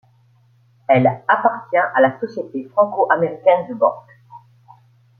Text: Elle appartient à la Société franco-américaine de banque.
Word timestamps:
Elle 0.87 1.05
appartient 1.27 1.77
à 1.77 2.01
la 2.01 2.19
Société 2.19 2.67
franco-américaine 2.73 3.67
de 3.69 3.75
banque. 3.75 4.09